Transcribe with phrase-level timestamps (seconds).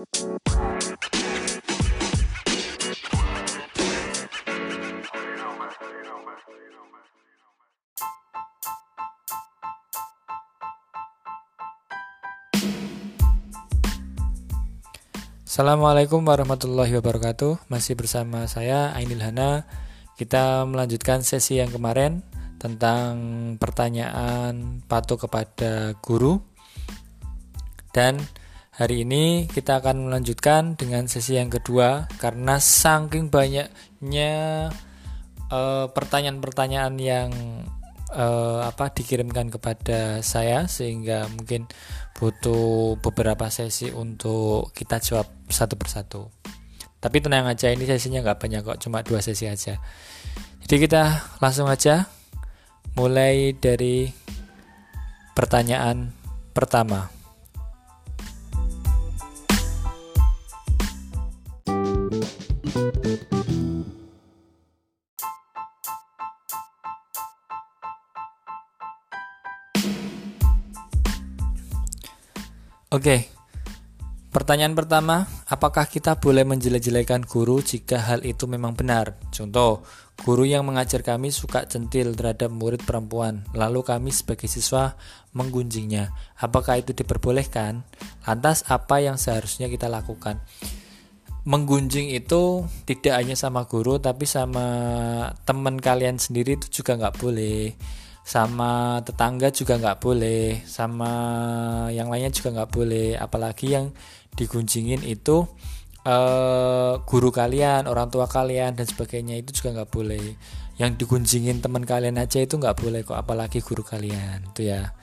[0.00, 0.16] Assalamualaikum
[16.24, 17.68] warahmatullahi wabarakatuh.
[17.68, 19.68] Masih bersama saya Ainil Hana.
[20.16, 22.24] Kita melanjutkan sesi yang kemarin
[22.56, 23.12] Tentang
[23.60, 26.40] pertanyaan patuh kepada guru.
[27.92, 28.39] Dan
[28.80, 34.32] hari ini kita akan melanjutkan dengan sesi yang kedua Karena saking banyaknya
[35.52, 37.30] eh, pertanyaan-pertanyaan uh, yang
[38.16, 41.68] uh, apa dikirimkan kepada saya Sehingga mungkin
[42.16, 46.32] butuh beberapa sesi untuk kita jawab satu persatu.
[47.00, 49.80] Tapi tenang aja ini sesinya nggak banyak kok, cuma dua sesi aja.
[50.64, 52.04] Jadi kita langsung aja
[52.92, 54.12] mulai dari
[55.32, 56.12] pertanyaan
[56.52, 57.19] pertama.
[73.00, 73.32] Oke,
[74.28, 79.16] pertanyaan pertama, apakah kita boleh menjelek-jelekan guru jika hal itu memang benar?
[79.32, 79.80] Contoh,
[80.20, 85.00] guru yang mengajar kami suka centil terhadap murid perempuan, lalu kami sebagai siswa
[85.32, 86.12] menggunjingnya.
[86.44, 87.88] Apakah itu diperbolehkan?
[88.28, 90.36] Lantas, apa yang seharusnya kita lakukan?
[91.48, 94.68] Menggunjing itu tidak hanya sama guru, tapi sama
[95.48, 97.72] teman kalian sendiri itu juga nggak boleh
[98.20, 101.12] sama tetangga juga nggak boleh sama
[101.90, 103.08] yang lainnya juga nggak boleh.
[103.16, 103.90] Apalagi yang
[104.36, 105.44] digunjingin itu
[106.06, 110.24] uh, guru kalian orang tua kalian dan sebagainya itu juga nggak boleh.
[110.80, 114.94] Yang digunjingin teman kalian aja itu nggak boleh kok apalagi guru kalian itu ya.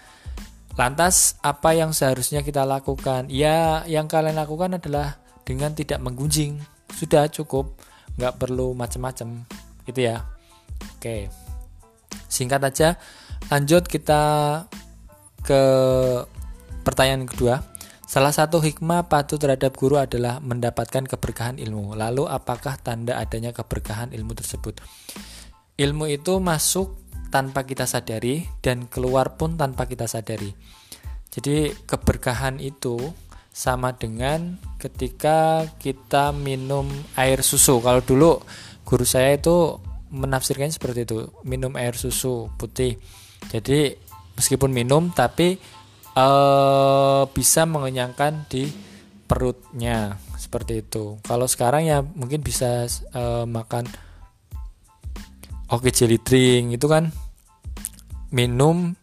[0.77, 3.33] Lantas apa yang seharusnya kita lakukan?
[3.33, 6.61] Ya yang kalian lakukan adalah dengan tidak menggunjing.
[6.93, 7.77] Sudah cukup
[8.17, 9.45] nggak perlu macam-macam
[9.85, 10.25] gitu ya.
[10.97, 11.29] Oke.
[11.29, 11.46] okay.
[12.27, 12.99] Singkat aja,
[13.51, 14.21] lanjut kita
[15.43, 15.61] ke
[16.83, 17.63] pertanyaan kedua.
[18.07, 21.91] Salah satu hikmah patuh terhadap guru adalah mendapatkan keberkahan ilmu.
[21.91, 24.79] Lalu apakah tanda adanya keberkahan ilmu tersebut?
[25.75, 26.95] Ilmu itu masuk
[27.27, 30.55] tanpa kita sadari dan keluar pun tanpa kita sadari.
[31.27, 32.95] Jadi keberkahan itu
[33.51, 36.87] sama dengan ketika kita minum
[37.19, 37.83] air susu.
[37.83, 38.39] Kalau dulu
[38.87, 41.27] guru saya itu menafsirkan seperti itu.
[41.43, 42.95] Minum air susu putih.
[43.51, 43.95] Jadi
[44.37, 45.59] meskipun minum tapi
[46.15, 48.67] uh, bisa mengenyangkan di
[49.27, 50.19] perutnya.
[50.37, 51.19] Seperti itu.
[51.25, 52.87] Kalau sekarang ya mungkin bisa
[53.17, 53.83] uh, makan
[55.67, 57.11] oke jelly drink itu kan.
[58.31, 58.95] Minum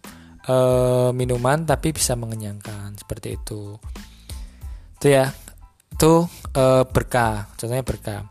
[0.48, 2.96] uh, minuman tapi bisa mengenyangkan.
[2.96, 3.76] Seperti itu.
[5.00, 5.28] Itu ya.
[5.94, 6.26] Itu
[6.90, 7.54] berkah.
[7.54, 8.26] Contohnya berkah.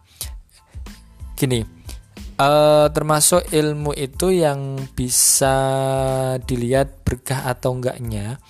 [1.33, 1.82] Gini
[2.33, 5.55] Uh, termasuk ilmu itu yang bisa
[6.49, 8.41] dilihat berkah atau enggaknya.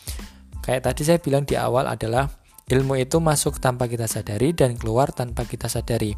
[0.64, 2.32] Kayak tadi saya bilang di awal adalah
[2.72, 6.16] ilmu itu masuk tanpa kita sadari dan keluar tanpa kita sadari.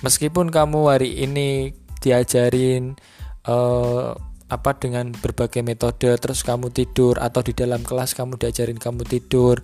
[0.00, 2.96] Meskipun kamu hari ini diajarin
[3.44, 4.16] uh,
[4.48, 9.60] apa dengan berbagai metode, terus kamu tidur atau di dalam kelas kamu diajarin kamu tidur,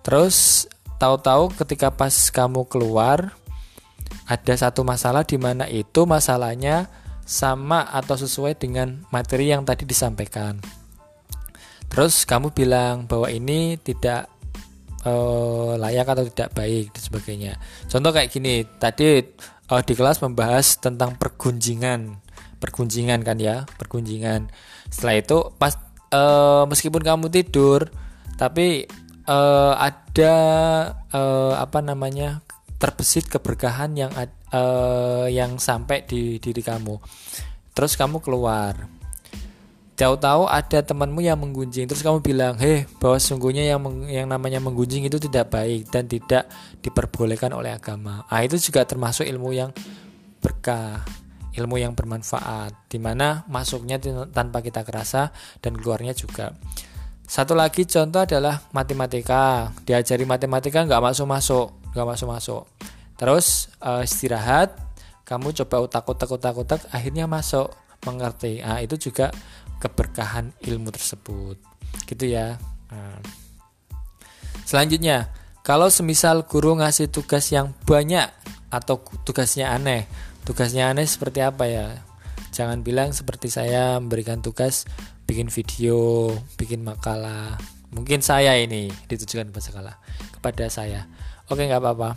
[0.00, 0.64] terus
[0.96, 3.36] tahu-tahu ketika pas kamu keluar
[4.28, 6.88] ada satu masalah di mana itu masalahnya
[7.28, 10.60] sama atau sesuai dengan materi yang tadi disampaikan.
[11.88, 14.28] Terus kamu bilang bahwa ini tidak
[15.08, 17.52] uh, layak atau tidak baik dan sebagainya.
[17.88, 19.24] Contoh kayak gini, tadi
[19.72, 22.20] uh, di kelas membahas tentang pergunjingan,
[22.60, 24.52] pergunjingan kan ya, pergunjingan.
[24.92, 25.76] Setelah itu pas
[26.12, 27.88] uh, meskipun kamu tidur,
[28.36, 28.88] tapi
[29.28, 30.36] ada
[31.60, 32.40] apa namanya
[32.78, 34.10] terbesit keberkahan yang
[34.54, 36.96] uh, yang sampai di diri kamu.
[37.74, 38.74] Terus kamu keluar.
[39.98, 44.62] Tahu-tahu ada temanmu yang menggunjing, terus kamu bilang, "Hei, bahwa sungguhnya yang meng, yang namanya
[44.62, 46.46] menggunjing itu tidak baik dan tidak
[46.78, 49.74] diperbolehkan oleh agama." Ah, itu juga termasuk ilmu yang
[50.38, 51.02] berkah,
[51.50, 53.98] ilmu yang bermanfaat, di mana masuknya
[54.30, 56.54] tanpa kita kerasa dan keluarnya juga.
[57.26, 59.74] Satu lagi contoh adalah matematika.
[59.82, 62.62] Diajari matematika nggak masuk-masuk nggak masuk masuk
[63.18, 64.72] terus uh, istirahat.
[65.26, 67.68] Kamu coba utak-utak utak-utak akhirnya masuk.
[68.06, 68.62] Mengerti.
[68.62, 69.34] Nah itu juga
[69.82, 71.58] keberkahan ilmu tersebut.
[72.06, 72.56] Gitu ya.
[72.88, 73.20] Nah.
[74.64, 75.28] selanjutnya
[75.60, 78.32] kalau semisal guru ngasih tugas yang banyak
[78.72, 80.08] atau tugasnya aneh
[80.48, 82.00] tugasnya aneh seperti apa ya?
[82.56, 84.88] Jangan bilang seperti saya memberikan tugas
[85.28, 87.60] bikin video bikin makalah.
[87.92, 90.00] Mungkin saya ini ditujukan kepada
[90.32, 91.04] kepada saya
[91.48, 92.10] oke nggak apa-apa.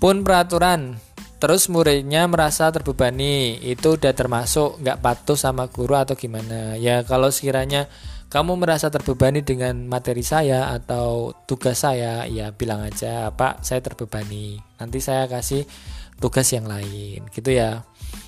[0.00, 0.98] Pun peraturan.
[1.38, 3.60] Terus muridnya merasa terbebani.
[3.60, 6.78] Itu udah termasuk nggak patuh sama guru atau gimana?
[6.80, 7.84] Ya kalau sekiranya
[8.32, 14.56] kamu merasa terbebani dengan materi saya atau tugas saya ya bilang aja pak saya terbebani.
[14.80, 15.68] Nanti saya kasih
[16.16, 17.28] tugas yang lain.
[17.28, 17.84] Gitu ya.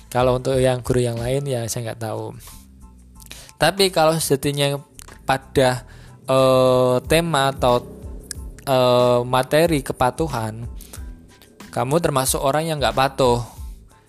[0.07, 2.37] Kalau untuk yang guru yang lain ya saya nggak tahu.
[3.57, 4.77] Tapi kalau sejatinya
[5.25, 5.83] pada
[6.29, 7.96] uh, tema atau
[8.67, 10.67] uh, materi kepatuhan
[11.77, 13.37] kamu termasuk orang yang nggak patuh.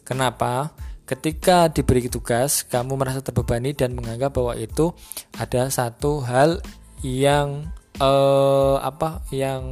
[0.01, 0.73] Kenapa?
[1.05, 4.97] Ketika diberi tugas, kamu merasa terbebani dan menganggap bahwa itu
[5.37, 6.65] ada satu hal
[7.05, 7.69] yang
[8.01, 9.21] eh, apa?
[9.29, 9.65] Yang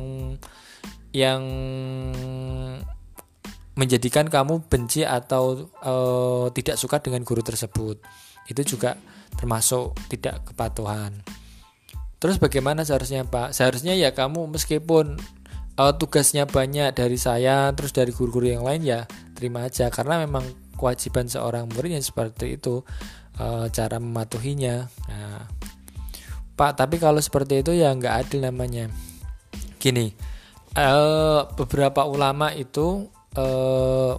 [1.16, 1.40] yang
[3.80, 7.96] menjadikan kamu benci atau eh, tidak suka dengan guru tersebut.
[8.44, 9.00] Itu juga
[9.40, 11.24] termasuk tidak kepatuhan.
[12.16, 13.52] Terus bagaimana seharusnya Pak?
[13.52, 15.20] Seharusnya ya kamu meskipun
[15.76, 19.00] uh, tugasnya banyak dari saya terus dari guru-guru yang lain ya
[19.36, 19.92] terima aja.
[19.92, 20.44] Karena memang
[20.76, 22.84] kewajiban seorang murid yang seperti itu
[23.40, 24.88] uh, cara mematuhinya.
[25.12, 25.44] Nah,
[26.56, 28.88] Pak tapi kalau seperti itu ya nggak adil namanya.
[29.76, 30.36] Gini
[30.76, 34.14] uh, beberapa ulama itu uh,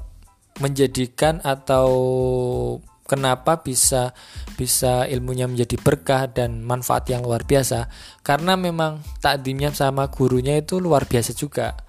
[0.57, 1.89] menjadikan atau
[3.07, 4.11] kenapa bisa
[4.59, 7.87] bisa ilmunya menjadi berkah dan manfaat yang luar biasa?
[8.21, 11.79] Karena memang takdimnya sama gurunya itu luar biasa juga.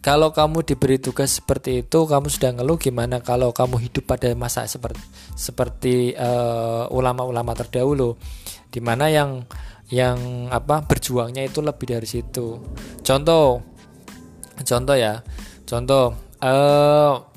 [0.00, 4.64] Kalau kamu diberi tugas seperti itu kamu sudah ngeluh gimana kalau kamu hidup pada masa
[4.64, 5.04] seperti
[5.36, 8.16] seperti uh, ulama-ulama terdahulu?
[8.72, 9.44] Di mana yang
[9.92, 12.58] yang apa berjuangnya itu lebih dari situ.
[13.04, 13.60] Contoh
[14.64, 15.20] contoh ya.
[15.68, 17.29] Contoh uh,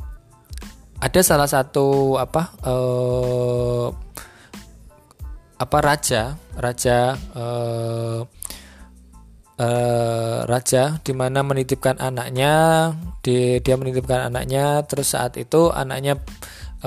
[1.04, 3.92] ada salah satu apa uh,
[5.60, 8.24] apa raja raja uh,
[9.60, 12.54] uh, raja di mana menitipkan anaknya
[13.20, 16.24] di, dia menitipkan anaknya terus saat itu anaknya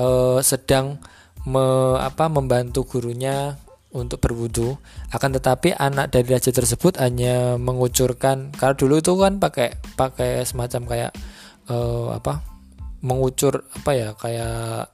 [0.00, 0.96] uh, sedang
[1.44, 3.60] me, apa membantu gurunya
[3.96, 4.76] untuk berwudu.
[5.08, 10.82] Akan tetapi anak dari raja tersebut hanya mengucurkan kalau dulu itu kan pakai pakai semacam
[10.84, 11.12] kayak
[11.72, 12.55] uh, apa
[13.06, 14.90] mengucur apa ya kayak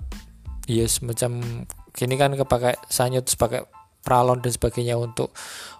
[0.69, 1.65] ya semacam
[1.97, 3.65] gini kan kepakai sanyut pakai
[4.03, 5.31] pralon dan sebagainya untuk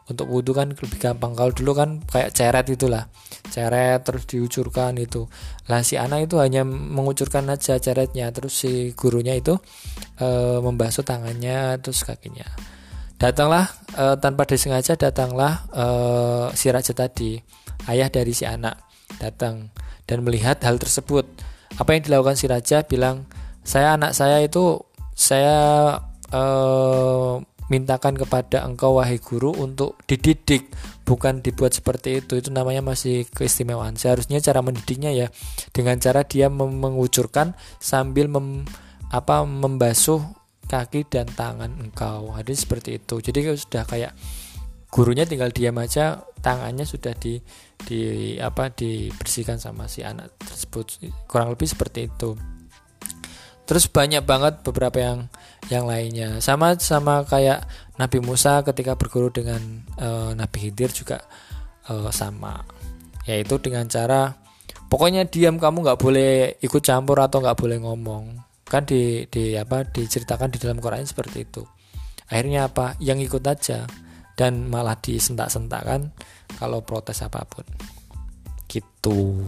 [0.07, 1.35] untuk wudhu kan lebih gampang.
[1.35, 3.11] Kalau dulu kan kayak ceret itulah.
[3.51, 5.27] Ceret terus diucurkan itu.
[5.67, 8.31] Lah si anak itu hanya mengucurkan aja ceretnya.
[8.31, 9.59] Terus si gurunya itu
[10.19, 10.29] e,
[10.63, 12.47] membasuh tangannya terus kakinya.
[13.19, 15.87] Datanglah e, tanpa disengaja datanglah e,
[16.55, 17.39] si raja tadi
[17.91, 18.79] ayah dari si anak
[19.19, 19.71] datang
[20.07, 21.27] dan melihat hal tersebut
[21.79, 23.25] apa yang dilakukan si raja bilang
[23.63, 24.83] saya anak saya itu
[25.15, 25.97] saya
[26.33, 27.39] uh,
[27.73, 30.69] mintakan kepada engkau wahai guru untuk dididik
[31.09, 32.37] bukan dibuat seperti itu.
[32.37, 33.97] Itu namanya masih keistimewaan.
[33.97, 35.33] Seharusnya cara mendidiknya ya
[35.73, 38.69] dengan cara dia mengucurkan sambil mem,
[39.09, 40.21] apa membasuh
[40.69, 42.33] kaki dan tangan engkau.
[42.37, 43.25] Hadis seperti itu.
[43.25, 44.13] Jadi sudah kayak
[44.93, 47.41] gurunya tinggal diam aja tangannya sudah di
[47.81, 51.01] di apa dibersihkan sama si anak tersebut.
[51.25, 52.37] Kurang lebih seperti itu.
[53.65, 55.19] Terus banyak banget beberapa yang
[55.73, 56.45] yang lainnya.
[56.45, 57.65] Sama sama kayak
[57.97, 61.25] Nabi Musa ketika berguru dengan uh, Nabi Khidir juga
[61.89, 62.61] uh, sama.
[63.25, 64.37] Yaitu dengan cara
[64.93, 68.25] pokoknya diam kamu nggak boleh ikut campur atau nggak boleh ngomong.
[68.69, 71.65] Kan di di apa diceritakan di dalam Quran seperti itu.
[72.29, 72.93] Akhirnya apa?
[73.01, 73.89] Yang ikut aja
[74.37, 76.03] dan malah disentak-sentak kan
[76.57, 77.65] kalau protes apa pun.
[78.69, 79.45] Gitu.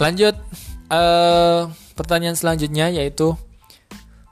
[0.00, 0.34] Lanjut
[0.88, 3.36] uh, pertanyaan selanjutnya yaitu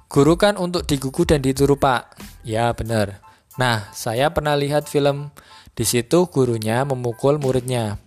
[0.08, 2.16] guru kan untuk digugu dan dituru pak?
[2.42, 3.20] Ya benar.
[3.60, 5.30] Nah saya pernah lihat film.
[5.78, 8.02] Di situ gurunya memukul muridnya.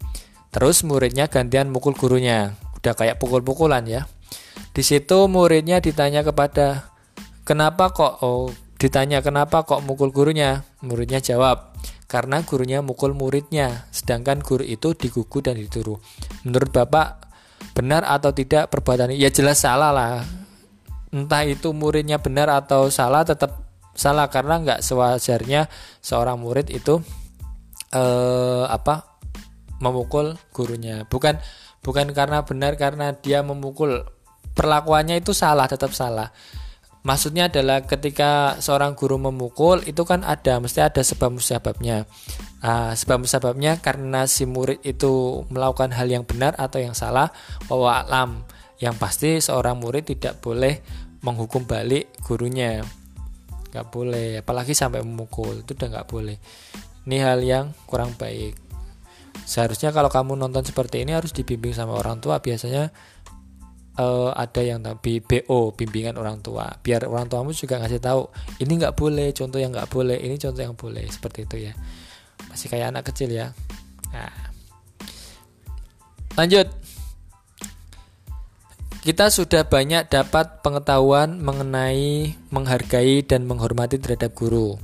[0.51, 2.51] Terus muridnya gantian mukul gurunya.
[2.75, 4.03] Udah kayak pukul-pukulan ya.
[4.75, 6.91] Di situ muridnya ditanya kepada
[7.47, 8.19] kenapa kok?
[8.27, 8.51] Oh
[8.81, 11.77] Ditanya kenapa kok mukul gurunya, muridnya jawab,
[12.09, 16.01] karena gurunya mukul muridnya, sedangkan guru itu digugu dan dituru.
[16.41, 17.29] Menurut Bapak,
[17.77, 19.13] benar atau tidak perbuatan?
[19.13, 20.25] Ya jelas salah lah.
[21.13, 25.69] Entah itu muridnya benar atau salah, tetap salah karena nggak sewajarnya
[26.01, 27.05] seorang murid itu
[27.93, 29.21] eh, apa
[29.77, 31.05] memukul gurunya.
[31.05, 31.37] Bukan
[31.85, 34.09] bukan karena benar karena dia memukul
[34.57, 36.33] perlakuannya itu salah tetap salah
[37.01, 42.05] Maksudnya adalah ketika seorang guru memukul itu kan ada mesti ada sebab musababnya.
[42.61, 47.33] Nah, sebab musababnya karena si murid itu melakukan hal yang benar atau yang salah,
[47.65, 48.31] bahwa alam.
[48.77, 50.81] Yang pasti seorang murid tidak boleh
[51.25, 52.85] menghukum balik gurunya.
[53.73, 56.37] Gak boleh, apalagi sampai memukul itu udah nggak boleh.
[57.09, 58.57] Ini hal yang kurang baik.
[59.41, 62.93] seharusnya kalau kamu nonton seperti ini harus dibimbing sama orang tua biasanya
[63.97, 68.29] uh, ada yang tapi BO bimbingan orang tua biar orang tuamu juga ngasih tahu
[68.61, 71.73] ini nggak boleh contoh yang nggak boleh ini contoh yang boleh seperti itu ya
[72.47, 73.51] masih kayak anak kecil ya
[74.13, 74.35] nah.
[76.39, 76.67] lanjut
[79.01, 84.77] kita sudah banyak dapat pengetahuan mengenai menghargai dan menghormati terhadap guru.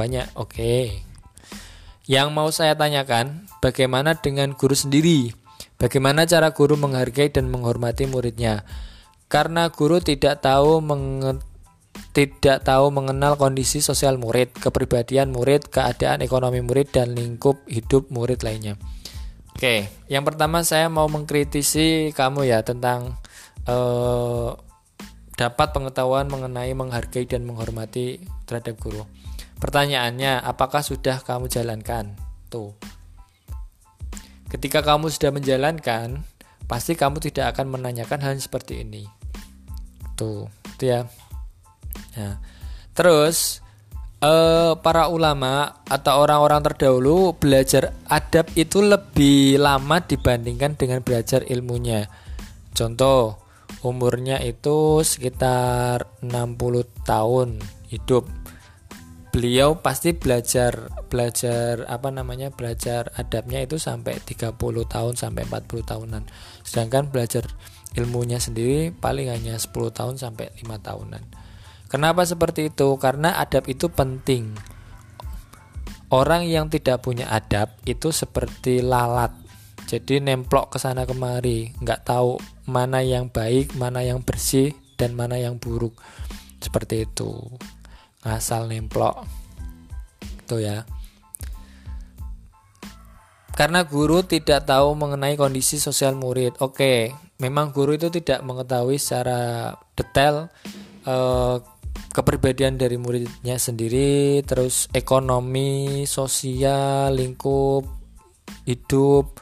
[0.00, 0.56] Banyak, oke.
[0.56, 1.04] Okay.
[2.08, 5.36] Yang mau saya tanyakan, bagaimana dengan guru sendiri?
[5.78, 8.66] Bagaimana cara guru menghargai dan menghormati muridnya?
[9.30, 11.38] Karena guru tidak tahu menge
[12.10, 18.42] tidak tahu mengenal kondisi sosial murid, kepribadian murid, keadaan ekonomi murid, dan lingkup hidup murid
[18.42, 18.74] lainnya.
[19.54, 23.18] Oke, yang pertama saya mau mengkritisi kamu ya tentang
[23.70, 24.54] uh,
[25.38, 28.18] dapat pengetahuan mengenai menghargai dan menghormati
[28.50, 29.06] terhadap guru.
[29.62, 32.18] Pertanyaannya, apakah sudah kamu jalankan?
[32.50, 32.97] Tuh.
[34.48, 36.24] Ketika kamu sudah menjalankan,
[36.64, 39.04] pasti kamu tidak akan menanyakan hal seperti ini.
[40.16, 41.04] Tuh, itu ya.
[42.16, 42.40] Nah,
[42.96, 43.60] terus
[44.24, 52.08] uh, para ulama atau orang-orang terdahulu belajar adab itu lebih lama dibandingkan dengan belajar ilmunya.
[52.74, 53.38] Contoh,
[53.82, 57.58] umurnya itu sekitar 60 tahun
[57.90, 58.26] hidup.
[59.38, 62.50] Beliau pasti belajar belajar apa namanya?
[62.50, 64.58] belajar adabnya itu sampai 30
[64.90, 66.26] tahun sampai 40 tahunan.
[66.66, 67.46] Sedangkan belajar
[67.94, 71.22] ilmunya sendiri paling hanya 10 tahun sampai 5 tahunan.
[71.86, 72.98] Kenapa seperti itu?
[72.98, 74.58] Karena adab itu penting.
[76.10, 79.30] Orang yang tidak punya adab itu seperti lalat.
[79.86, 85.38] Jadi nemplok ke sana kemari, nggak tahu mana yang baik, mana yang bersih, dan mana
[85.38, 85.94] yang buruk.
[86.58, 87.38] Seperti itu.
[88.22, 89.26] Ngasal nemplok.
[90.46, 90.86] Itu ya.
[93.58, 96.62] Karena guru tidak tahu mengenai kondisi sosial murid.
[96.62, 97.10] Oke,
[97.42, 100.46] memang guru itu tidak mengetahui secara detail
[101.02, 101.56] eh,
[102.14, 107.98] kepribadian dari muridnya sendiri, terus ekonomi, sosial, lingkup
[108.68, 109.40] hidup,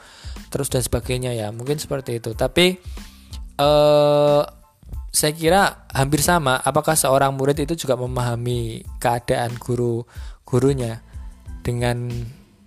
[0.48, 1.50] terus dan sebagainya ya.
[1.50, 2.32] Mungkin seperti itu.
[2.32, 2.78] Tapi
[3.56, 4.42] eh
[5.16, 6.60] saya kira hampir sama.
[6.60, 10.04] Apakah seorang murid itu juga memahami keadaan guru
[10.44, 11.00] gurunya
[11.64, 12.12] dengan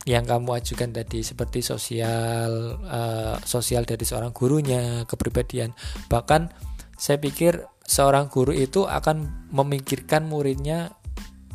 [0.09, 5.77] yang kamu ajukan tadi seperti sosial uh, sosial dari seorang gurunya, kepribadian.
[6.09, 6.49] Bahkan
[6.97, 10.89] saya pikir seorang guru itu akan memikirkan muridnya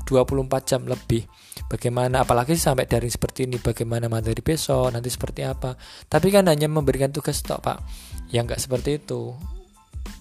[0.07, 1.27] 24 jam lebih
[1.67, 5.79] bagaimana apalagi sampai dari seperti ini bagaimana materi besok nanti seperti apa
[6.13, 7.79] tapi kan hanya memberikan tugas tok pak
[8.29, 9.33] yang nggak seperti itu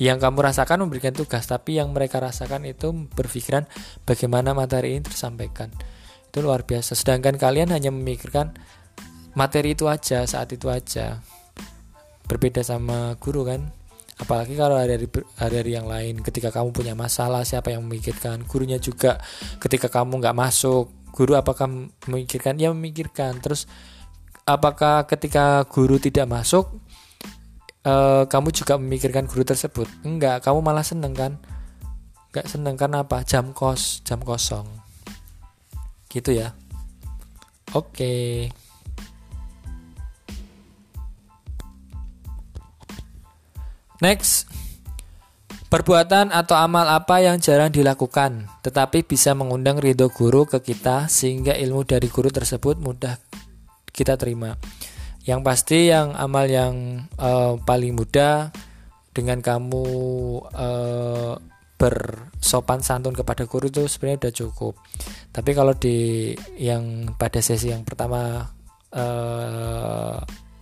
[0.01, 3.69] yang kamu rasakan memberikan tugas tapi yang mereka rasakan itu berpikiran
[4.03, 5.69] bagaimana materi ini tersampaikan.
[6.33, 6.97] Itu luar biasa.
[6.97, 8.57] Sedangkan kalian hanya memikirkan
[9.37, 11.21] materi itu aja saat itu aja.
[12.25, 13.69] Berbeda sama guru kan?
[14.17, 18.45] Apalagi kalau ada dari ada dari yang lain ketika kamu punya masalah siapa yang memikirkan?
[18.45, 19.21] Gurunya juga
[19.61, 21.69] ketika kamu nggak masuk guru apakah
[22.09, 22.57] memikirkan?
[22.57, 23.37] Ya memikirkan.
[23.41, 23.69] Terus
[24.47, 26.81] apakah ketika guru tidak masuk
[27.87, 29.87] uh, kamu juga memikirkan guru tersebut?
[30.03, 31.39] Enggak kamu malah seneng kan?
[32.33, 33.21] Nggak seneng karena apa?
[33.23, 34.65] Jam kos jam kosong.
[36.09, 36.51] Gitu ya.
[37.71, 37.93] Oke.
[37.95, 38.29] Okay.
[44.03, 44.51] Next,
[45.71, 51.55] perbuatan atau amal apa yang jarang dilakukan, tetapi bisa mengundang ridho guru ke kita sehingga
[51.55, 53.15] ilmu dari guru tersebut mudah
[53.95, 54.59] kita terima.
[55.23, 58.51] Yang pasti yang amal yang uh, paling mudah
[59.15, 59.85] dengan kamu
[60.51, 61.33] uh,
[61.79, 64.73] bersopan santun kepada guru itu sebenarnya udah cukup.
[65.31, 68.47] Tapi kalau di yang pada sesi yang pertama
[68.95, 70.17] uh,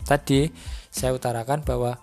[0.06, 0.50] tadi
[0.92, 1.96] saya utarakan bahwa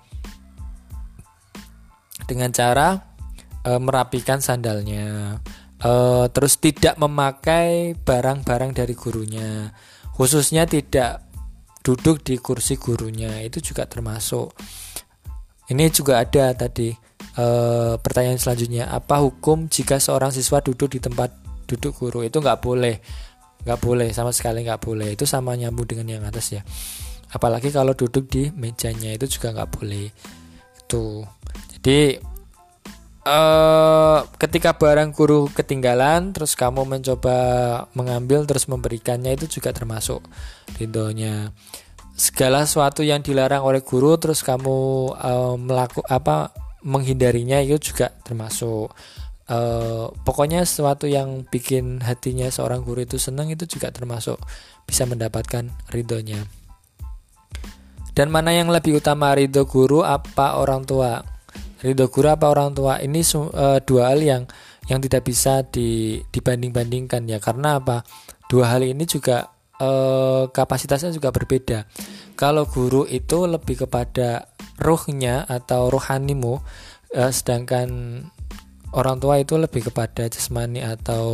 [2.24, 3.16] dengan cara
[3.64, 5.38] e, merapikan sandalnya,
[5.80, 5.92] e,
[6.32, 9.72] terus tidak memakai barang-barang dari gurunya,
[10.16, 11.27] khususnya tidak
[11.82, 14.52] duduk di kursi gurunya itu juga termasuk.
[15.68, 16.88] Ini juga ada tadi
[17.36, 17.46] e,
[18.00, 21.34] pertanyaan selanjutnya, apa hukum jika seorang siswa duduk di tempat
[21.68, 22.96] duduk guru itu nggak boleh,
[23.68, 25.12] nggak boleh sama sekali nggak boleh.
[25.12, 26.62] Itu sama nyambung dengan yang atas ya.
[27.28, 30.08] Apalagi kalau duduk di mejanya itu juga nggak boleh.
[30.88, 31.28] Itu
[31.76, 32.16] jadi
[33.28, 37.36] uh, ketika barang guru ketinggalan terus kamu mencoba
[37.92, 40.24] mengambil terus memberikannya itu juga termasuk
[40.80, 41.52] ridhonya
[42.16, 46.50] segala sesuatu yang dilarang oleh guru terus kamu uh, melaku apa
[46.82, 48.90] menghindarinya itu juga termasuk
[49.48, 54.38] uh, pokoknya sesuatu yang bikin hatinya seorang guru itu senang itu juga termasuk
[54.88, 56.48] bisa mendapatkan ridhonya.
[58.16, 61.22] Dan mana yang lebih utama ridho guru apa orang tua?
[61.78, 62.98] Ridho guru apa orang tua?
[62.98, 64.42] Ini uh, dua hal yang
[64.88, 67.38] yang tidak bisa di, dibanding-bandingkan ya.
[67.38, 68.02] Karena apa?
[68.48, 71.86] Dua hal ini juga uh, kapasitasnya juga berbeda.
[72.34, 76.58] Kalau guru itu lebih kepada ruhnya atau rohanimu,
[77.14, 77.88] uh, sedangkan
[78.96, 81.26] orang tua itu lebih kepada jasmani atau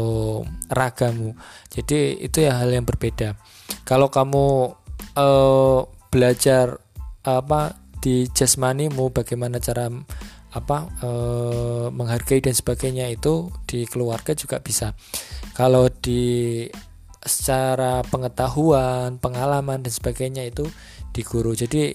[0.68, 1.38] ragamu.
[1.70, 3.38] Jadi itu ya hal yang berbeda.
[3.86, 4.74] Kalau kamu
[5.14, 6.78] uh, belajar
[7.24, 9.88] apa di jasmanimu bagaimana cara
[10.54, 11.10] apa e,
[11.90, 14.94] menghargai dan sebagainya itu di keluarga juga bisa.
[15.58, 16.62] Kalau di
[17.24, 20.70] secara pengetahuan, pengalaman dan sebagainya itu
[21.10, 21.58] di guru.
[21.58, 21.90] Jadi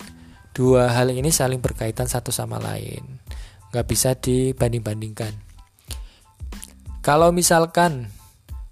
[0.51, 3.21] dua hal ini saling berkaitan satu sama lain.
[3.69, 5.29] nggak bisa dibanding-bandingkan.
[7.05, 8.09] Kalau misalkan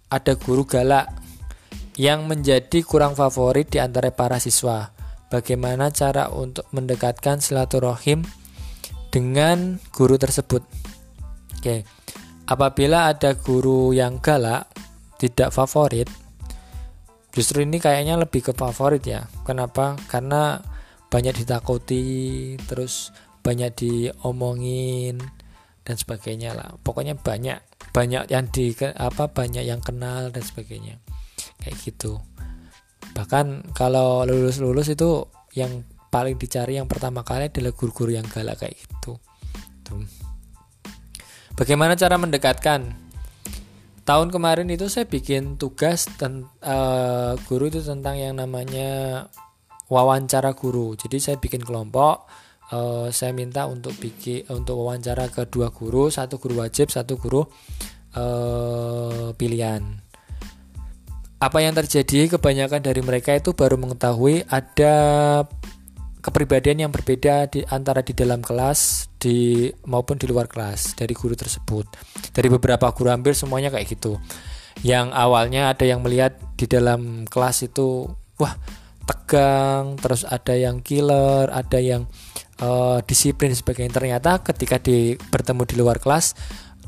[0.10, 1.06] ada guru galak
[2.02, 4.90] yang menjadi kurang favorit di antara para siswa,
[5.30, 8.26] bagaimana cara untuk mendekatkan silaturahim
[9.18, 10.62] dengan guru tersebut.
[11.58, 11.82] Oke.
[12.46, 14.70] Apabila ada guru yang galak,
[15.18, 16.06] tidak favorit,
[17.34, 19.26] justru ini kayaknya lebih ke favorit ya.
[19.42, 19.98] Kenapa?
[20.06, 20.62] Karena
[21.10, 22.06] banyak ditakuti,
[22.70, 23.10] terus
[23.42, 25.18] banyak diomongin
[25.82, 26.70] dan sebagainya lah.
[26.86, 27.58] Pokoknya banyak
[27.90, 31.02] banyak yang di apa banyak yang kenal dan sebagainya.
[31.58, 32.22] Kayak gitu
[33.18, 35.26] bahkan kalau lulus lulus itu
[35.58, 39.20] yang paling dicari yang pertama kali adalah guru-guru yang galak kayak gitu.
[39.88, 40.04] Tuh.
[41.56, 43.08] bagaimana cara mendekatkan?
[44.08, 49.28] Tahun kemarin itu saya bikin tugas dan uh, guru itu tentang yang namanya
[49.92, 50.96] wawancara guru.
[50.96, 52.28] Jadi saya bikin kelompok
[52.72, 57.44] uh, saya minta untuk bikin untuk wawancara kedua guru satu guru wajib satu guru
[58.16, 59.84] uh, pilihan.
[61.38, 64.96] Apa yang terjadi kebanyakan dari mereka itu baru mengetahui ada
[66.22, 71.38] kepribadian yang berbeda di antara di dalam kelas di maupun di luar kelas dari guru
[71.38, 71.86] tersebut.
[72.34, 74.18] Dari beberapa guru hampir semuanya kayak gitu.
[74.86, 78.54] Yang awalnya ada yang melihat di dalam kelas itu wah
[79.08, 82.06] tegang, terus ada yang killer, ada yang
[82.62, 83.96] uh, disiplin sebagainya.
[83.96, 86.36] Ternyata ketika di bertemu di luar kelas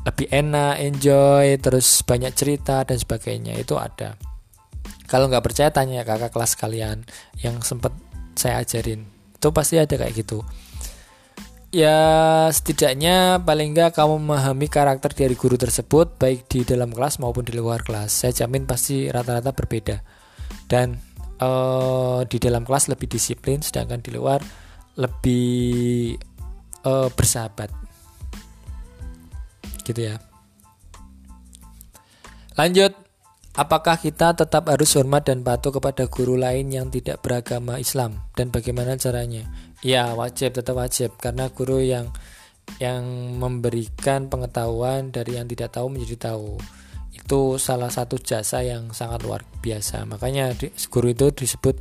[0.04, 3.56] lebih enak, enjoy, terus banyak cerita dan sebagainya.
[3.56, 4.16] Itu ada.
[5.10, 7.02] Kalau nggak percaya tanya kakak kelas kalian
[7.42, 7.90] yang sempat
[8.38, 9.19] saya ajarin.
[9.40, 10.44] Itu pasti ada kayak gitu.
[11.72, 11.96] Ya
[12.52, 17.56] setidaknya paling nggak kamu memahami karakter dari guru tersebut baik di dalam kelas maupun di
[17.56, 18.12] luar kelas.
[18.12, 19.96] Saya jamin pasti rata-rata berbeda.
[20.68, 21.00] Dan
[21.40, 24.44] uh, di dalam kelas lebih disiplin, sedangkan di luar
[25.00, 26.20] lebih
[26.84, 27.72] uh, bersahabat.
[29.88, 30.20] Gitu ya.
[32.60, 32.92] Lanjut
[33.60, 38.48] Apakah kita tetap harus hormat dan patuh kepada guru lain yang tidak beragama Islam dan
[38.48, 39.44] bagaimana caranya?
[39.84, 42.08] Ya, wajib tetap wajib karena guru yang
[42.80, 43.04] yang
[43.36, 46.56] memberikan pengetahuan dari yang tidak tahu menjadi tahu.
[47.12, 50.08] Itu salah satu jasa yang sangat luar biasa.
[50.08, 50.56] Makanya
[50.88, 51.76] guru itu disebut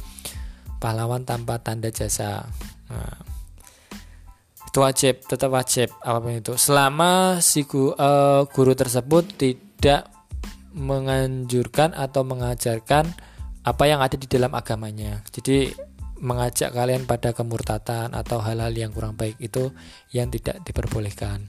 [0.83, 2.43] pahlawan tanpa tanda jasa.
[2.91, 3.23] Nah,
[4.67, 6.59] itu wajib, tetap wajib apa pun itu.
[6.59, 10.18] Selama si guru, uh, guru tersebut tidak
[10.73, 13.09] menganjurkan atau mengajarkan
[13.65, 15.21] apa yang ada di dalam agamanya.
[15.29, 15.69] Jadi
[16.19, 19.71] mengajak kalian pada kemurtatan atau hal-hal yang kurang baik itu
[20.11, 21.47] yang tidak diperbolehkan.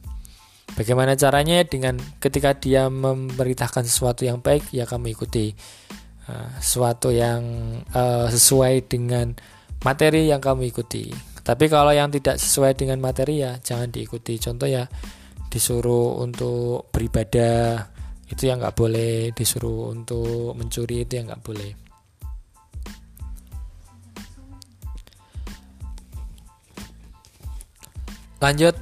[0.70, 5.50] Bagaimana caranya dengan ketika dia memerintahkan sesuatu yang baik ya kamu ikuti
[6.30, 7.42] uh, sesuatu yang
[7.90, 9.34] uh, sesuai dengan
[9.82, 11.10] materi yang kamu ikuti.
[11.42, 14.38] Tapi kalau yang tidak sesuai dengan materi ya jangan diikuti.
[14.38, 14.86] Contoh ya
[15.50, 17.90] disuruh untuk beribadah
[18.30, 21.70] itu yang nggak boleh disuruh untuk mencuri itu yang nggak boleh.
[28.40, 28.72] Lanjut.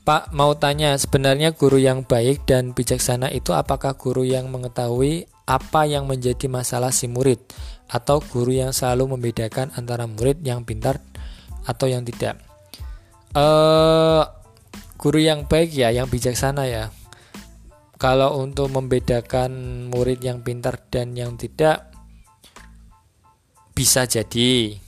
[0.00, 5.86] Pak mau tanya sebenarnya guru yang baik dan bijaksana itu apakah guru yang mengetahui apa
[5.86, 7.38] yang menjadi masalah si murid?
[7.86, 10.98] Atau guru yang selalu membedakan antara murid yang pintar
[11.68, 12.40] atau yang tidak?
[13.36, 14.26] Uh,
[14.98, 16.90] guru yang baik ya yang bijaksana ya
[18.00, 21.92] kalau untuk membedakan murid yang pintar dan yang tidak
[23.76, 24.80] bisa jadi.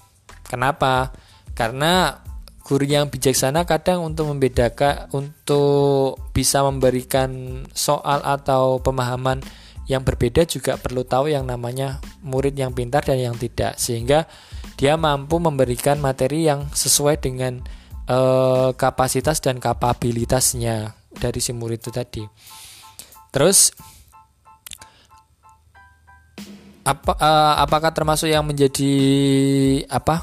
[0.49, 1.13] Kenapa?
[1.53, 2.17] Karena
[2.65, 9.45] guru yang bijaksana kadang untuk membedakan untuk bisa memberikan soal atau pemahaman
[9.91, 14.25] yang berbeda juga perlu tahu yang namanya murid yang pintar dan yang tidak sehingga
[14.81, 17.61] dia mampu memberikan materi yang sesuai dengan
[18.09, 22.25] uh, kapasitas dan kapabilitasnya dari si murid itu tadi.
[23.33, 23.73] Terus
[26.83, 28.93] apa uh, apakah termasuk yang menjadi
[29.87, 30.21] apa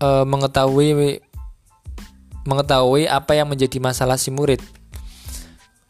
[0.00, 1.20] uh, mengetahui
[2.46, 4.62] mengetahui apa yang menjadi masalah si murid?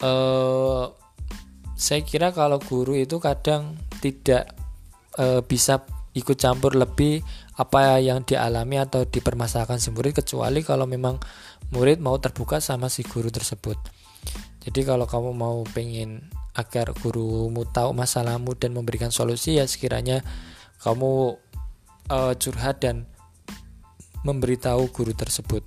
[0.01, 0.91] Uh,
[1.79, 4.51] saya kira kalau guru itu kadang tidak
[5.17, 7.23] uh, bisa ikut campur lebih
[7.55, 11.15] apa yang dialami atau dipermasalahkan si murid kecuali kalau memang
[11.71, 13.79] murid mau terbuka sama si guru tersebut.
[14.61, 20.19] Jadi kalau kamu mau pengen agar gurumu tahu masalahmu dan memberikan solusi ya sekiranya
[20.83, 21.39] kamu
[22.11, 23.07] uh, curhat dan
[24.21, 25.63] memberitahu guru tersebut.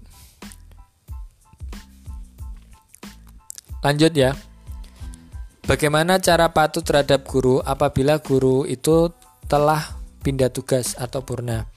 [3.84, 4.32] Lanjut ya.
[5.64, 9.08] Bagaimana cara patuh terhadap guru apabila guru itu
[9.48, 11.68] telah pindah tugas atau purna,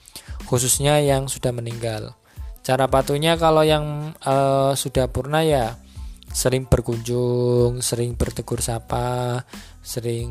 [0.44, 2.12] khususnya yang sudah meninggal.
[2.60, 5.80] Cara patuhnya kalau yang uh, sudah purna ya
[6.32, 9.42] sering berkunjung, sering bertegur sapa,
[9.80, 10.30] sering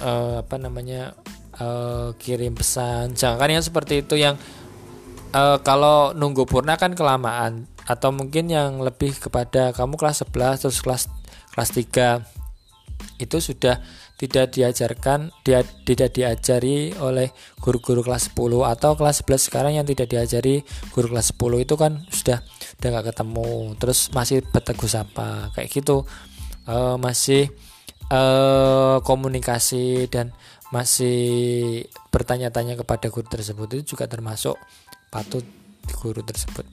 [0.00, 1.16] uh, apa namanya
[1.58, 3.16] uh, kirim pesan.
[3.16, 4.36] Jangan yang seperti itu yang
[5.34, 7.66] uh, kalau nunggu purna kan kelamaan.
[7.90, 11.02] Atau mungkin yang lebih kepada kamu kelas 11 terus kelas
[11.50, 12.40] kelas 3
[13.18, 13.80] itu sudah
[14.20, 20.12] tidak diajarkan dia tidak diajari oleh guru-guru kelas 10 atau kelas 11 sekarang yang tidak
[20.12, 20.60] diajari
[20.92, 22.44] guru kelas 10 itu kan sudah
[22.80, 26.08] udah nggak ketemu terus masih bertegur sapa kayak gitu
[26.64, 27.52] uh, masih
[28.08, 30.32] uh, komunikasi dan
[30.72, 34.56] masih bertanya-tanya kepada guru tersebut itu juga termasuk
[35.12, 35.44] patut
[36.00, 36.64] guru tersebut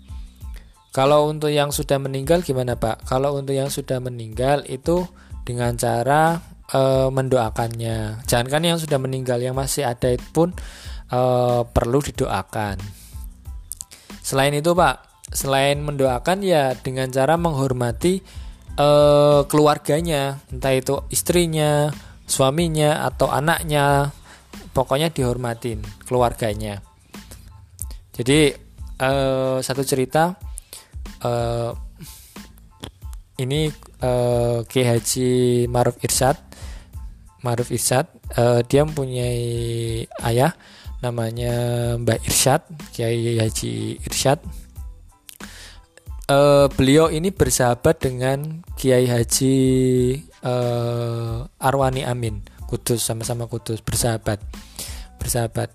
[0.98, 3.06] kalau untuk yang sudah meninggal gimana Pak?
[3.06, 5.06] Kalau untuk yang sudah meninggal itu
[5.46, 6.42] dengan cara
[6.74, 6.82] e,
[7.14, 8.26] mendoakannya.
[8.26, 10.58] Jangankan yang sudah meninggal, yang masih ada pun
[11.06, 11.22] e,
[11.70, 12.82] perlu didoakan.
[14.26, 18.24] Selain itu, Pak, selain mendoakan ya dengan cara menghormati
[18.74, 18.90] e,
[19.46, 21.92] keluarganya, entah itu istrinya,
[22.24, 24.16] suaminya atau anaknya,
[24.72, 26.80] pokoknya dihormatin keluarganya.
[28.16, 28.56] Jadi
[28.98, 29.12] e,
[29.62, 30.36] satu cerita
[31.22, 31.32] e,
[33.38, 33.70] ini
[34.02, 35.32] uh, Ki Haji
[35.70, 36.38] Maruf Irsyad
[37.46, 40.58] Maruf Irsyad uh, dia mempunyai ayah
[41.06, 41.54] namanya
[42.02, 44.42] Mbah Irsyad Kiai Haji Irsyad
[46.32, 49.56] uh, beliau ini bersahabat dengan Kiai Haji
[50.44, 52.44] uh, Arwani Amin.
[52.68, 54.44] Kudus sama-sama Kudus bersahabat.
[55.18, 55.72] Bersahabat.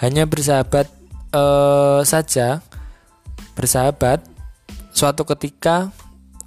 [0.00, 0.88] Hanya bersahabat
[1.34, 2.64] uh, saja
[3.52, 4.24] bersahabat
[4.94, 5.92] suatu ketika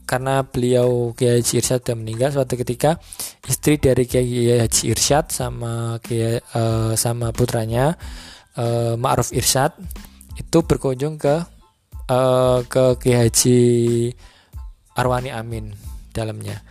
[0.04, 2.98] karena beliau Kiai Haji Irsyad sudah meninggal suatu ketika
[3.46, 7.96] istri dari Kiai Haji Irsyad sama Kiai uh, sama putranya
[8.58, 9.78] uh, Ma'ruf Irsyad
[10.34, 11.53] itu berkunjung ke
[12.10, 13.60] uh, ke Kiai Haji
[14.98, 15.76] Arwani Amin
[16.16, 16.64] dalamnya.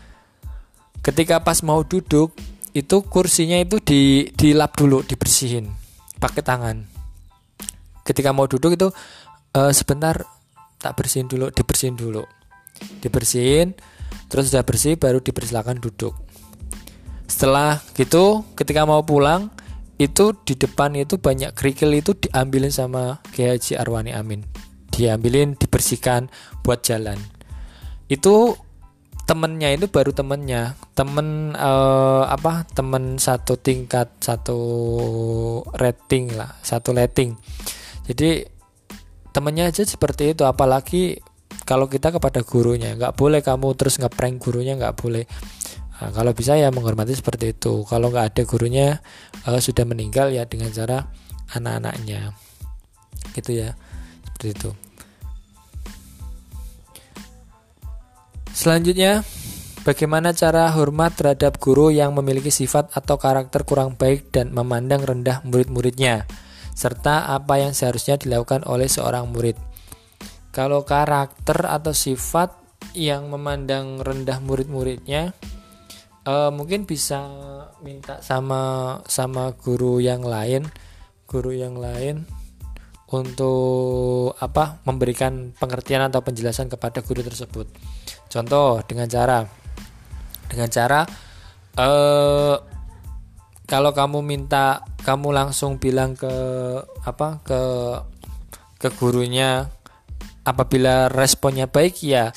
[1.02, 2.34] Ketika pas mau duduk
[2.72, 5.68] itu kursinya itu di dilap dulu dibersihin
[6.16, 6.76] pakai tangan.
[8.02, 8.88] Ketika mau duduk itu
[9.56, 10.24] uh, sebentar
[10.82, 12.26] tak bersihin dulu dibersihin dulu
[12.98, 13.78] dibersihin
[14.26, 16.16] terus sudah bersih baru dipersilakan duduk
[17.30, 19.48] setelah gitu ketika mau pulang
[20.02, 24.42] itu di depan itu banyak kerikil itu diambilin sama Kiai Haji Arwani Amin
[24.92, 26.28] diambilin dibersihkan
[26.62, 27.18] buat jalan.
[28.06, 28.60] Itu
[29.24, 30.76] temennya itu baru temennya.
[30.94, 34.60] Temen uh, apa temen satu tingkat satu
[35.80, 37.34] rating lah satu rating
[38.06, 38.46] jadi
[39.30, 40.42] temennya aja seperti itu.
[40.42, 41.22] Apalagi
[41.62, 42.94] kalau kita kepada gurunya.
[42.98, 45.24] Nggak boleh kamu terus ngeprank gurunya nggak boleh.
[46.02, 47.86] Nah, kalau bisa ya menghormati seperti itu.
[47.86, 48.98] Kalau nggak ada gurunya
[49.46, 51.06] uh, sudah meninggal ya dengan cara
[51.54, 52.34] anak-anaknya.
[53.32, 53.78] Gitu ya
[54.42, 54.70] seperti itu
[58.50, 59.22] selanjutnya
[59.82, 65.42] Bagaimana cara hormat terhadap guru yang memiliki sifat atau karakter kurang baik dan memandang rendah
[65.42, 66.22] murid-muridnya,
[66.70, 69.58] serta apa yang seharusnya dilakukan oleh seorang murid?
[70.54, 72.54] Kalau karakter atau sifat
[72.94, 75.34] yang memandang rendah murid-muridnya,
[76.30, 77.26] uh, mungkin bisa
[77.82, 80.62] minta sama sama guru yang lain,
[81.26, 82.22] guru yang lain
[83.12, 87.68] untuk apa memberikan pengertian atau penjelasan kepada guru tersebut.
[88.32, 89.44] Contoh dengan cara
[90.48, 91.00] dengan cara
[91.76, 92.56] uh,
[93.68, 96.32] kalau kamu minta kamu langsung bilang ke
[97.08, 97.60] apa ke
[98.76, 99.70] ke gurunya
[100.44, 102.34] apabila responnya baik ya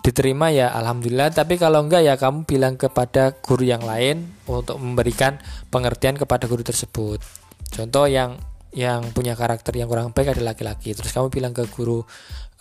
[0.00, 5.36] diterima ya alhamdulillah tapi kalau enggak ya kamu bilang kepada guru yang lain untuk memberikan
[5.68, 7.20] pengertian kepada guru tersebut
[7.68, 10.94] contoh yang yang punya karakter yang kurang baik adalah laki-laki.
[10.94, 12.02] Terus kamu bilang ke guru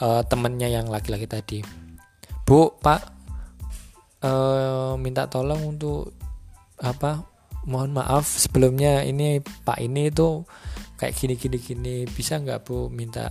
[0.02, 1.60] uh, temennya yang laki-laki tadi
[2.50, 3.02] bu pak
[4.26, 6.18] uh, minta tolong untuk
[6.82, 7.22] apa
[7.70, 10.42] mohon maaf sebelumnya ini Pak ini itu
[10.98, 13.30] kayak gini gini gini bisa nggak Bu minta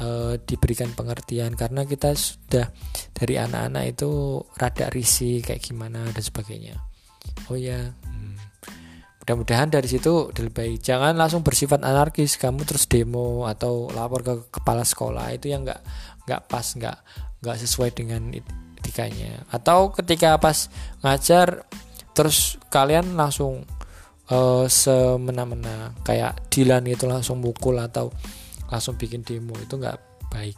[0.00, 1.52] uh, diberikan pengertian?
[1.54, 2.72] Karena kita sudah
[3.12, 6.74] dari anak-anak itu rada risih kayak gimana dan sebagainya.
[7.52, 7.92] Oh ya.
[9.26, 14.34] Mudah-mudahan dari situ lebih baik jangan langsung bersifat anarkis kamu terus demo atau lapor ke
[14.54, 15.34] kepala sekolah.
[15.34, 15.82] Itu yang nggak
[16.30, 16.98] nggak pas nggak
[17.42, 19.42] nggak sesuai dengan etikanya.
[19.50, 20.70] Atau ketika pas
[21.02, 21.66] ngajar
[22.14, 23.66] terus kalian langsung
[24.30, 25.90] uh, semena-mena.
[26.06, 28.14] Kayak Dilan itu langsung mukul atau
[28.70, 29.58] langsung bikin demo.
[29.58, 30.54] Itu nggak baik.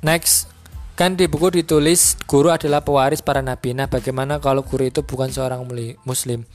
[0.00, 0.48] Next,
[0.96, 3.76] kan di buku ditulis guru adalah pewaris para nabi.
[3.76, 5.62] Nah, bagaimana kalau guru itu bukan seorang
[6.08, 6.48] muslim?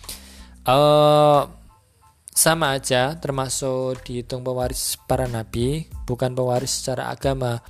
[0.66, 1.46] Uh,
[2.34, 7.62] sama aja, termasuk dihitung pewaris para nabi, bukan pewaris secara agama.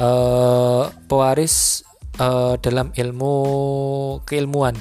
[0.00, 1.84] Uh, pewaris
[2.16, 3.34] uh, dalam ilmu
[4.24, 4.80] keilmuan.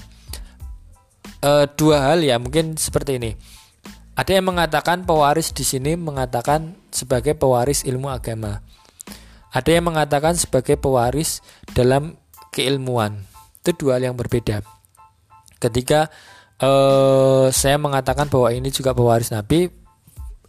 [1.43, 3.35] Uh, dua hal ya mungkin seperti ini.
[4.17, 8.63] Ada yang mengatakan pewaris di sini mengatakan sebagai pewaris ilmu agama.
[9.57, 11.41] Ada yang mengatakan sebagai pewaris
[11.73, 12.13] dalam
[12.53, 13.25] keilmuan.
[13.65, 14.61] Itu dua hal yang berbeda.
[15.57, 16.13] Ketika
[16.61, 19.65] uh, saya mengatakan bahwa ini juga pewaris Nabi,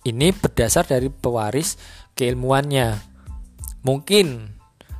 [0.05, 1.81] ini berdasar dari pewaris
[2.13, 3.01] keilmuannya.
[3.81, 4.59] Mungkin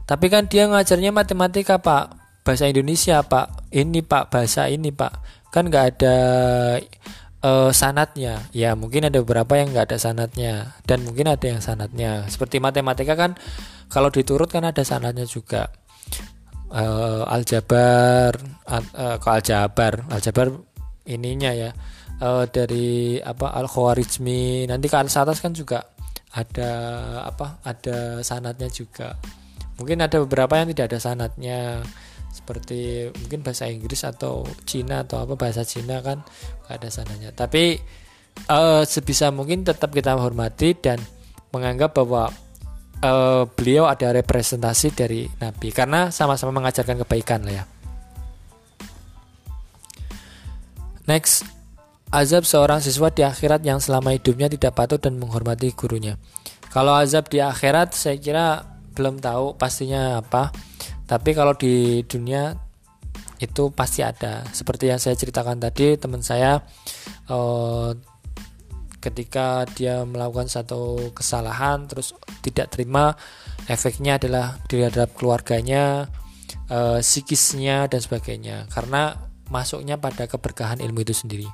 [0.09, 5.21] tapi kan dia ngajarnya matematika pak, bahasa Indonesia pak, ini pak bahasa ini pak,
[5.53, 6.17] kan nggak ada
[7.45, 8.47] uh, sanatnya.
[8.55, 12.27] Ya mungkin ada beberapa yang nggak ada sanatnya dan mungkin ada yang sanatnya.
[12.31, 13.37] Seperti matematika kan
[13.89, 15.71] kalau diturut kan ada sanatnya juga.
[16.69, 18.37] Uh, aljabar,
[18.69, 20.53] uh, ke aljabar, aljabar
[21.09, 21.73] ininya ya
[22.21, 25.89] uh, dari apa al khawarizmi nanti ke al kan juga
[26.37, 26.73] ada
[27.25, 29.17] apa ada sanatnya juga
[29.81, 31.59] mungkin ada beberapa yang tidak ada sanatnya
[32.29, 36.23] seperti mungkin bahasa Inggris atau Cina atau apa bahasa Cina kan
[36.69, 37.81] gak ada sanatnya tapi
[38.47, 41.03] uh, sebisa mungkin tetap kita hormati dan
[41.51, 42.31] menganggap bahwa
[43.03, 45.75] uh, beliau ada representasi dari Nabi.
[45.75, 47.65] Karena sama-sama mengajarkan kebaikan lah ya.
[51.09, 51.49] Next
[52.13, 56.21] azab seorang siswa di akhirat yang selama hidupnya tidak patuh dan menghormati gurunya.
[56.69, 58.61] Kalau azab di akhirat saya kira
[58.93, 60.53] belum tahu pastinya apa
[61.09, 62.53] tapi kalau di dunia
[63.41, 64.45] itu pasti ada.
[64.53, 66.61] Seperti yang saya ceritakan tadi teman saya
[67.33, 67.91] eh,
[69.01, 72.13] ketika dia melakukan satu kesalahan terus
[72.45, 73.15] tidak terima
[73.71, 76.13] efeknya adalah terhadap keluarganya
[76.69, 78.69] eh, psikisnya dan sebagainya.
[78.69, 79.17] Karena
[79.49, 81.49] masuknya pada keberkahan ilmu itu sendiri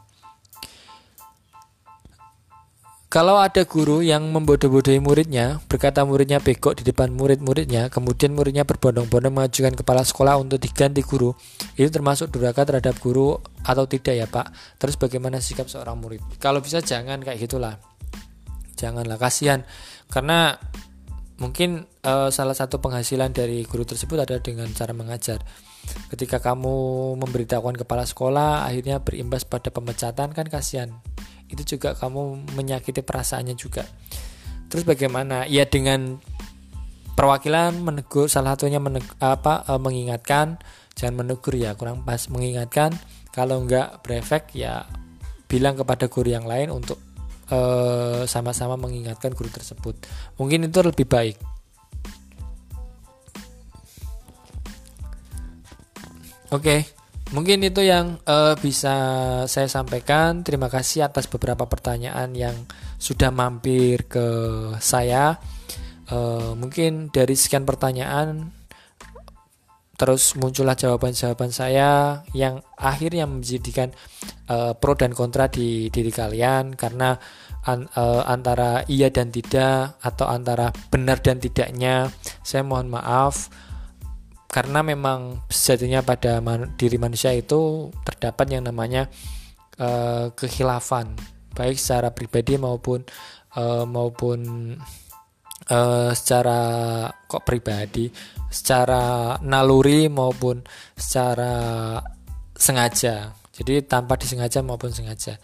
[3.15, 9.31] Kalau ada guru yang membodoh-bodohi muridnya, berkata muridnya begok di depan murid-muridnya, kemudian muridnya berbondong-bondong
[9.31, 11.31] mengajukan kepala sekolah untuk diganti guru,
[11.79, 14.51] itu termasuk durhaka terhadap guru atau tidak ya Pak?
[14.83, 16.27] Terus bagaimana sikap seorang murid?
[16.43, 17.79] Kalau bisa jangan kayak gitulah.
[18.75, 19.63] Janganlah kasihan
[20.11, 20.59] karena
[21.39, 25.39] mungkin uh, salah satu penghasilan dari guru tersebut adalah dengan cara mengajar.
[26.11, 30.91] Ketika kamu memberitahukan kepala sekolah akhirnya berimbas pada pemecatan kan kasihan
[31.49, 33.85] itu juga kamu menyakiti perasaannya juga.
[34.73, 35.47] Terus bagaimana?
[35.47, 36.19] Ya dengan
[37.15, 40.59] perwakilan menegur salah satunya meneg, apa e, mengingatkan
[40.99, 42.97] jangan menegur ya kurang pas mengingatkan.
[43.35, 44.87] Kalau enggak berefek ya
[45.51, 46.99] bilang kepada guru yang lain untuk
[47.51, 47.59] e,
[48.27, 49.95] sama-sama mengingatkan guru tersebut.
[50.39, 51.37] Mungkin itu lebih baik.
[56.55, 56.87] Oke.
[56.87, 56.94] okay.
[57.35, 58.95] Mungkin itu yang uh, bisa
[59.51, 60.47] saya sampaikan.
[60.47, 62.55] Terima kasih atas beberapa pertanyaan yang
[63.03, 64.23] sudah mampir ke
[64.79, 65.43] saya.
[66.07, 68.55] Uh, mungkin dari sekian pertanyaan
[69.95, 73.95] terus muncullah jawaban-jawaban saya yang akhirnya menjadikan
[74.51, 77.15] uh, pro dan kontra di diri kalian karena
[77.63, 82.11] an, uh, antara iya dan tidak atau antara benar dan tidaknya
[82.43, 83.49] saya mohon maaf
[84.55, 89.11] karena memang sejatinya pada man, diri manusia itu terdapat yang namanya
[89.83, 91.19] uh, kehilafan
[91.59, 93.03] baik secara pribadi maupun
[93.59, 94.39] uh, maupun
[95.75, 96.61] uh, secara
[97.27, 98.07] kok pribadi
[98.47, 100.63] secara naluri maupun
[100.95, 101.99] secara
[102.55, 103.35] sengaja.
[103.55, 105.35] Jadi tanpa disengaja maupun sengaja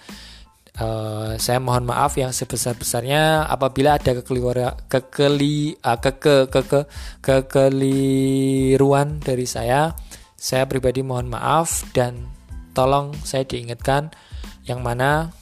[0.78, 6.80] Uh, saya mohon maaf yang sebesar-besarnya apabila ada kekeliruan kekeli uh, ke, ke, ke,
[7.20, 9.92] kekeliruan dari saya.
[10.40, 12.30] Saya pribadi mohon maaf dan
[12.72, 14.08] tolong saya diingatkan
[14.64, 15.34] yang mana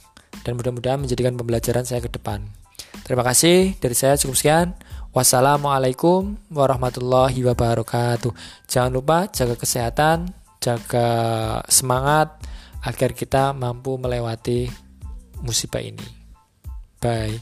[0.43, 2.43] dan mudah-mudahan menjadikan pembelajaran saya ke depan.
[3.05, 4.67] Terima kasih dari saya cukup sekian.
[5.09, 8.29] Wassalamualaikum warahmatullahi wabarakatuh.
[8.69, 10.29] Jangan lupa jaga kesehatan,
[10.61, 11.07] jaga
[11.65, 12.37] semangat
[12.85, 14.88] agar kita mampu melewati
[15.41, 16.07] musibah ini.
[16.99, 17.39] Bye.